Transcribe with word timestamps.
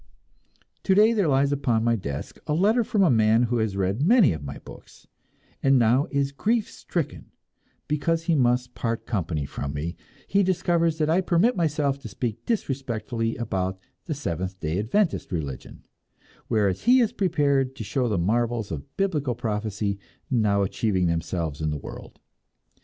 Today 0.81 1.13
there 1.13 1.27
lies 1.27 1.51
upon 1.51 1.83
my 1.83 1.95
desk 1.95 2.39
a 2.47 2.55
letter 2.55 2.83
from 2.83 3.03
a 3.03 3.11
man 3.11 3.43
who 3.43 3.57
has 3.59 3.77
read 3.77 4.01
many 4.01 4.33
of 4.33 4.41
my 4.43 4.57
books, 4.57 5.05
and 5.61 5.77
now 5.77 6.07
is 6.09 6.31
grief 6.31 6.67
stricken 6.67 7.25
because 7.87 8.23
he 8.23 8.33
must 8.33 8.73
part 8.73 9.05
company 9.05 9.45
from 9.45 9.75
me; 9.75 9.95
he 10.27 10.41
discovers 10.41 10.97
that 10.97 11.07
I 11.07 11.21
permit 11.21 11.55
myself 11.55 11.99
to 11.99 12.07
speak 12.07 12.43
disrespectfully 12.47 13.35
about 13.35 13.77
the 14.05 14.15
Seventh 14.15 14.59
Day 14.59 14.79
Adventist 14.79 15.31
religion, 15.31 15.83
whereas 16.47 16.85
he 16.85 16.99
is 16.99 17.13
prepared 17.13 17.75
to 17.75 17.83
show 17.83 18.09
the 18.09 18.17
marvels 18.17 18.71
of 18.71 18.97
biblical 18.97 19.35
prophecy 19.35 19.99
now 20.31 20.63
achieving 20.63 21.05
themselves 21.05 21.61
in 21.61 21.69
the 21.69 21.77
world. 21.77 22.19